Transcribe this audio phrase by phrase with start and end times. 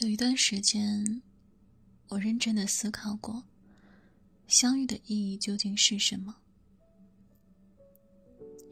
[0.00, 1.20] 有一段时间，
[2.08, 3.44] 我认真的思考过，
[4.46, 6.34] 相遇的意义究竟是什么？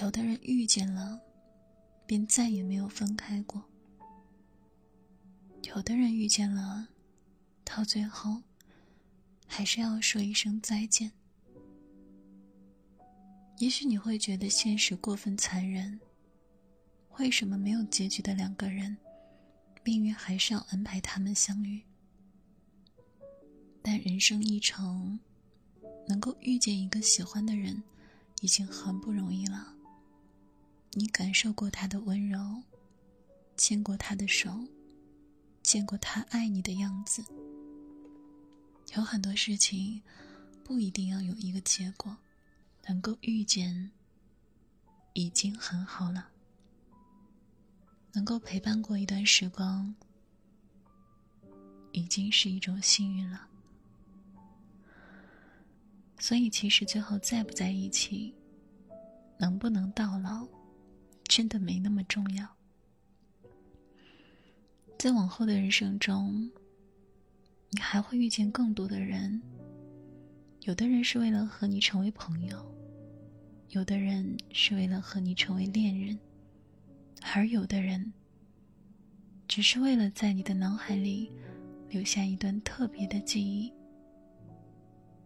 [0.00, 1.20] 有的人遇见了，
[2.06, 3.60] 便再也没有分开过；
[5.64, 6.88] 有的人遇见了，
[7.64, 8.42] 到最后，
[9.46, 11.12] 还是要说一声再见。
[13.58, 16.00] 也许你会觉得现实过分残忍，
[17.18, 18.96] 为什么没有结局的两个人？
[19.82, 21.82] 命运还是要安排他们相遇，
[23.82, 25.18] 但人生一程，
[26.06, 27.82] 能够遇见一个喜欢的人，
[28.42, 29.74] 已经很不容易了。
[30.92, 32.62] 你感受过他的温柔，
[33.56, 34.66] 牵过他的手，
[35.62, 37.24] 见过他爱你的样子。
[38.96, 40.02] 有很多事情，
[40.64, 42.16] 不一定要有一个结果，
[42.86, 43.92] 能够遇见，
[45.14, 46.28] 已经很好了。
[48.12, 49.94] 能够陪伴过一段时光，
[51.92, 53.46] 已经是一种幸运了。
[56.18, 58.34] 所以，其实最后在不在一起，
[59.38, 60.46] 能不能到老，
[61.24, 62.46] 真的没那么重要。
[64.98, 66.50] 在往后的人生中，
[67.70, 69.40] 你还会遇见更多的人。
[70.62, 72.70] 有的人是为了和你成为朋友，
[73.70, 76.18] 有的人是为了和你成为恋人。
[77.22, 78.12] 而有的人，
[79.46, 81.30] 只是为了在你的脑海里
[81.88, 83.72] 留下一段特别的记忆。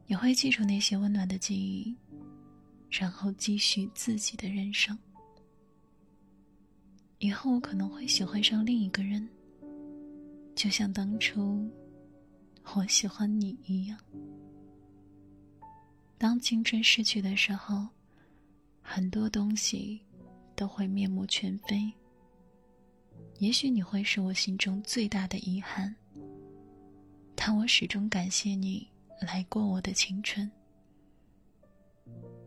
[0.07, 1.97] 你会记住那些温暖的记忆，
[2.91, 4.97] 然后继续自己的人生。
[7.21, 9.27] 以后我可能会喜欢上另一个人，
[10.55, 11.71] 就像当初
[12.75, 13.99] 我喜欢你一样。
[16.19, 17.89] 当青春逝去的时候，
[18.83, 20.01] 很多东西。
[20.55, 21.93] 都会面目全非。
[23.39, 25.95] 也许你会是我心中最大的遗憾，
[27.35, 28.89] 但我始终感谢你
[29.21, 30.51] 来过我的青春。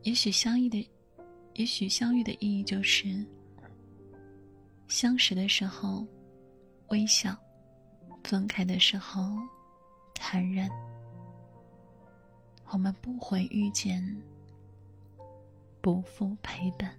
[0.04, 0.90] 也许相遇的，
[1.56, 3.26] 也许相遇的意义就是，
[4.88, 6.08] 相识的时候
[6.88, 7.38] 微笑，
[8.23, 9.36] 分开的时候
[10.14, 10.70] 坦然。
[12.70, 14.04] 我们不会遇见，
[15.82, 16.94] 不负陪伴。